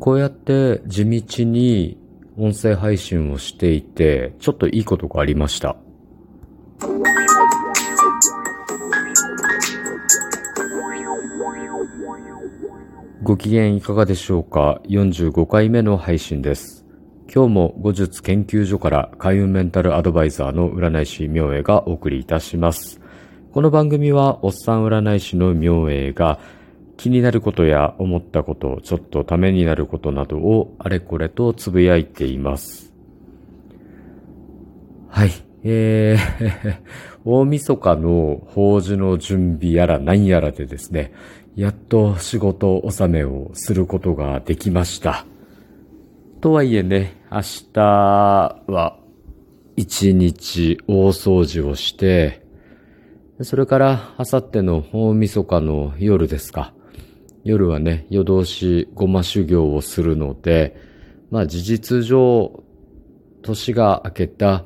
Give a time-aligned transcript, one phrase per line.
[0.00, 1.98] こうやって地道に
[2.36, 5.76] 音声配信をしていて、ちょっといいことがありました。
[13.22, 16.86] ご機嫌いかがでしょうか ?45 回目の配信です。
[17.34, 23.00] 今日も後日研究所から開運メンタルアドバイザーの占い師明恵がお送りいたします。
[23.52, 26.38] この番組はおっさん占い師の明恵が
[26.98, 32.92] 気になることや思ったこと、ちょっとためになることなどをあれこれとつぶやいています。
[35.08, 35.30] はい。
[35.64, 36.74] えー
[37.24, 41.12] 大晦日の法事の準備やら何やらでですね、
[41.56, 45.26] やっと仕事納めをすることができました。
[46.40, 47.40] とはいえね、明
[47.72, 47.80] 日
[48.66, 48.98] は
[49.76, 52.46] 一日大掃除をして、
[53.42, 56.72] それから明後日の大晦日の夜ですか。
[57.44, 60.76] 夜はね、夜通しごま修行をするので、
[61.30, 62.62] まあ事実上、
[63.42, 64.64] 年が明けた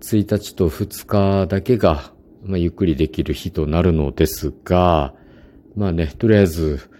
[0.00, 2.12] 1日と2日だけが、
[2.42, 5.14] まあ、ゆっくりできる日となるのですが、
[5.76, 6.90] まあね、とりあえず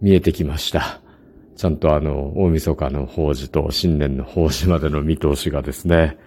[0.00, 1.00] 見えてきました。
[1.56, 6.18] ちゃんとあの、大晦日の法事と新年の法事までの見通しがですね、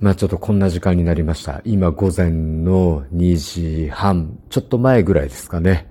[0.00, 1.60] まあちょっとこんな時間になりました。
[1.64, 3.36] 今午前の2
[3.84, 5.88] 時半、ちょっと前ぐらいですかね。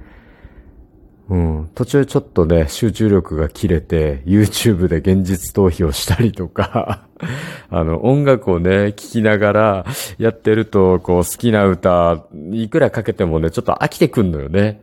[1.31, 7.05] うん、途中ちょっとね、集中力が切れて、YouTube で現実逃避をしたりとか
[7.71, 9.85] あの、音楽をね、聴きながら
[10.17, 14.81] やってると、こう、好きな歌、いくらかけてもね、ちょっと飽きてくんのよね。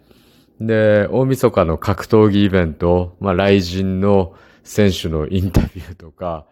[0.58, 4.32] で、大晦日の格闘技イベント、まあ、雷神の
[4.64, 6.46] 選手のインタビューとか、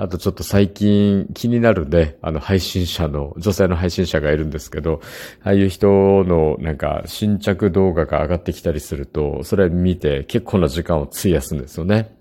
[0.00, 5.02] あとちょっと最近気になるね、あの配信者の、女性の配信者がいるんですけど、
[5.42, 12.16] ああいう人のなんか新着動画が上がってきたりすると、それ見て結構な時間を費やすんですよね。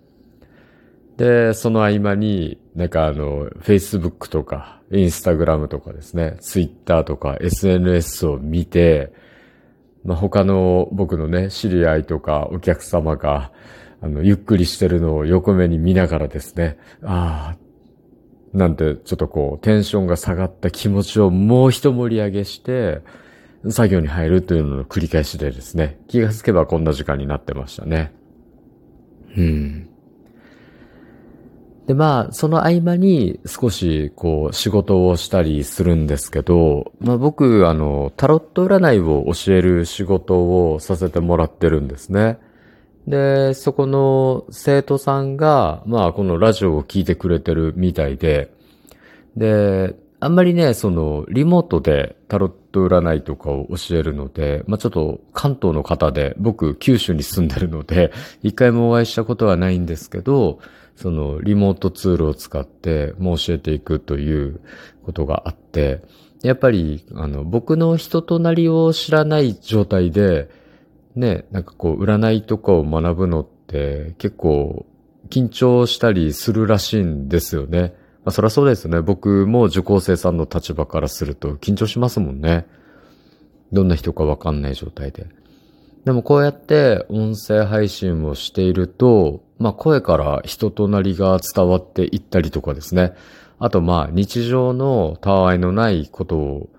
[1.15, 9.13] で、その合間に、なんかあの、Facebook とか、Instagram とかですね、Twitter とか SNS を見て、
[10.03, 13.53] まあ、他の僕のね、知り合いとかお客様が、
[14.01, 17.68] あの、ゆっくりしてるのを横目に見ながらですね、ああ、
[18.53, 23.01] なんて、ちょっとこう、テンションが下がった気持ちをもう一盛り上げして、
[23.69, 28.13] 作業に入るというのの繰り返しでですね、気がつけばこんな時間になってましたね。
[29.37, 29.89] うん。
[31.89, 42.37] で、まあ、その合間に少しこう仕事をしたりするんですけど、まあ僕、あの、タロット占いを教える仕事をさせてもらってるんですね。
[43.09, 48.53] で、そこの生徒さんが、まあ、このラジオを聞いてくれてるみたいで、
[49.35, 58.11] で、あんまりね、その、リモートでタロット占いとかを教えるので、まあ、ちょっと関東の方で、僕、九州に住んでるので、
[58.43, 60.59] 一回もお会いしたことはないんですけど、
[60.95, 64.61] その、リモートツールを使って、もう教えていくという
[65.03, 66.03] ことがあって、
[66.43, 70.58] やっぱり、あの、僕の人となりを知らない状態で、
[71.19, 74.85] ね、なんかこう、占いとかを学ぶのって結構
[75.29, 77.93] 緊張したりするらしいんですよね。
[78.23, 79.01] まあそりゃそうですよね。
[79.01, 82.65] 僕も受講生さんの立場からすると緊張しますもんね。
[83.71, 85.27] どんな人かわかんない状態で。
[86.05, 93.13] でもこうやって音声配信をしていると、まあ声から人となりが伝わっていったりとかですね。
[93.59, 96.69] あとまあ日常のたわいのないことを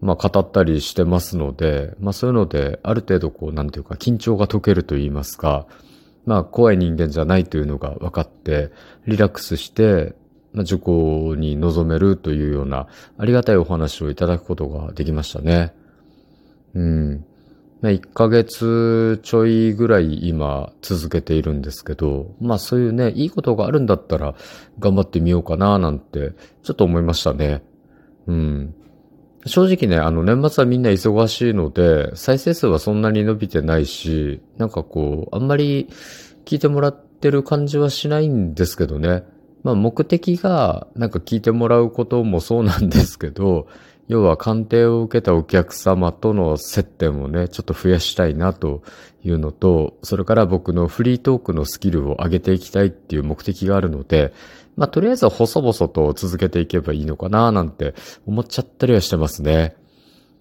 [0.00, 5.66] まあ語ったりしてますので、まあそういうので、ある程度こう、なんていうか、緊張が解けると言いますか、
[6.26, 8.70] まあ怖い人間じゃないというのが分かって、
[9.06, 10.14] リラックスして、
[10.52, 12.88] まあ受講に臨めるというような、
[13.18, 15.74] ありがたいお話をいただくことができましたね。
[16.74, 17.24] うん。
[17.82, 24.34] まあ、1ヶ月ちょいぐらい今続けているんですけど、まあそういうね、いいことがあるんだったら
[24.78, 26.32] 頑張ってみようかななんて、
[26.62, 27.62] ちょっと思いましたね。
[28.26, 28.74] うん。
[29.46, 35.88] 正直ね、あの年末はみんな忙しいので、再生数はそんなに伸びてないし、なんかこう、あんまり
[36.44, 39.24] 聞いてもらってる感じはしないんですけどね。
[39.62, 43.66] まあ目的がなんか聞いてもらうこともそうなんですけど、
[44.10, 48.82] 要は鑑定を受けたお客様との接点をね、ちょっと増やしたいなと
[49.22, 54.32] いうのと、それから僕のフリートークのスキルを上げていきたいっていう目的があるので、
[54.76, 57.94] まあ、とりあえず細々と続けていけばいいのかななんて
[58.26, 59.76] 思っちゃったりはしてますね。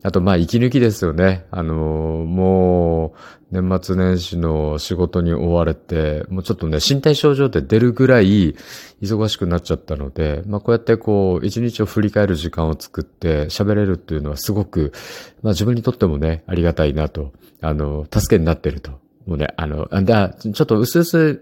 [0.01, 1.45] あと、まあ、息抜きですよね。
[1.51, 3.13] あのー、も
[3.51, 8.55] う、年末年始の仕事に追われて、もうちょっとね、身体症状で出るぐらい
[9.01, 14.93] 忙しくなっちゃったので、まあ、こうやってこう、一日を振り返る時間を作って喋れるっていうのはすごく、
[15.41, 18.91] まあ、自分にとってもね、ありがたいなと、あの、助けになってると。
[19.25, 21.39] もうね、あの、だ、ちょっと薄々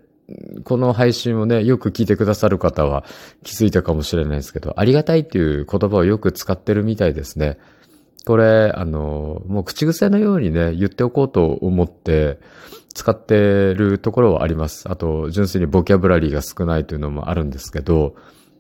[0.63, 3.05] この配信をね、よく聞いてくださる方は
[3.43, 7.57] 気づいたかもしれないですけど、ありがたいっていう言葉をよく使ってるみたいですね。
[8.27, 12.39] これ、あの、もう口癖のようにね、言っておこうと思って
[12.93, 14.91] 使ってるところはあります。
[14.91, 18.15] あと、純粋にボキャブラリーが少ないというのもあるんですけど、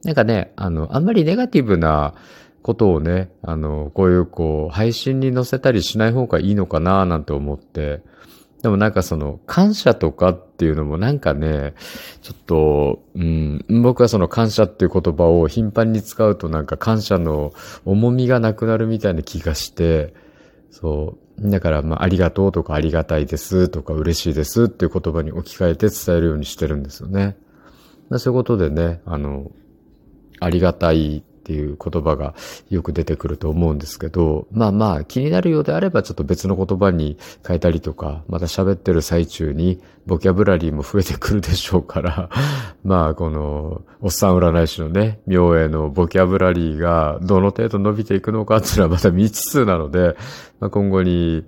[0.05, 2.13] なんかね、あの、あんまりネガティブな
[2.61, 7.99] ことをね、あの、こういうこう、配信に載せたりしない方がいいのかななんて思って、
[8.61, 11.75] でもなんかその、感謝とかっていうのもなんかね、
[12.21, 17.53] ちょっと、うん、僕はその感謝っていう言葉を頻繁に使うとなんか感謝の
[17.85, 20.13] 重みがなくなるみたいな気がして、
[20.71, 21.49] そう。
[21.51, 27.37] だから、まあ、ありがとうとかありがたいですとか嬉しいですっていう言葉に置き換えて伝えるようにしてるんですよね。
[28.17, 29.51] そういうことでね、あの、
[30.39, 32.35] ありがたいっていう言葉が
[32.69, 37.17] よく出てくると思うんですけど、まあまあ気になるようであればちょっと別の言葉に
[37.47, 42.29] 変えたりとか、また喋ってる最中にボキャブラリーも増えてくるでしょうから、
[42.83, 50.17] まあこのおっさん占い師のね、妙へのボキャブラリーがどの程度伸びていくのかっていうのはまた未知数なので、
[50.59, 51.45] まあ、今後に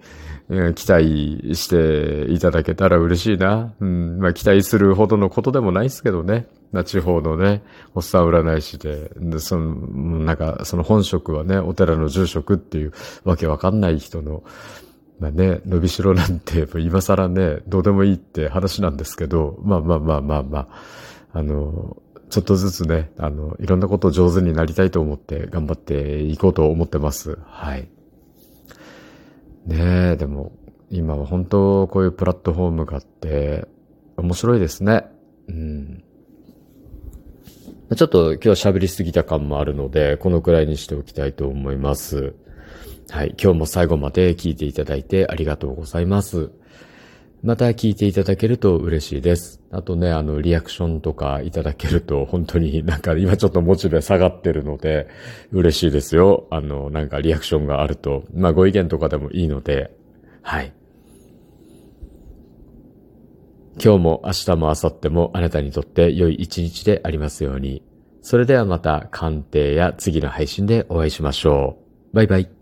[0.75, 3.73] 期待していただけたら嬉しいな。
[3.81, 6.47] うん、まあ期待するほどのことでもないですけどね。
[6.71, 7.63] まあ地方のね、
[7.95, 9.75] おっさん占い師で、でその、
[10.19, 12.93] なんかその本職はね、お寺の住職っていう
[13.23, 14.43] わけわかんない人の、
[15.19, 20.67] まあね、伸びしろなんて今更ね、どうでもいいって話なんですけど、まあまあまあまあまあ、
[21.33, 21.97] あの、
[22.29, 27.37] ちょっとずつね、あの、いろんなことを上手になりたいと思って頑張っていこうと思ってます。
[27.45, 27.89] はい。
[29.65, 30.51] ねえ、でも、
[30.91, 33.67] 今は本当こういうプラットフォームがあって、
[34.17, 35.05] 面白いですね。
[35.47, 36.03] うん。
[37.95, 42.35] ちょっと今日喋りすぎた感もあるので、このくらいにしておきたいと思います。
[43.09, 43.35] はい。
[43.41, 46.51] 今日も最後まで聞いていただいてありがとうございます。
[47.41, 49.61] また聞いていただけると嬉しいです。
[49.71, 55.07] あとね、あの、リアクションとかいただけると、本当になんか今ちょっとモチベ下がってるので、
[55.51, 56.47] 嬉しいですよ。
[56.51, 58.25] あの、なんかリアクションがあると。
[58.33, 59.91] まあ、ご意見とかでもいいので、
[60.41, 60.73] はい。
[63.81, 67.81] 今日も明日も明後日もあなたにとって良い一日でありますように。
[68.21, 71.77] それではまた鑑定や次の配信でお会いしましょ
[72.11, 72.15] う。
[72.15, 72.58] バイバイ。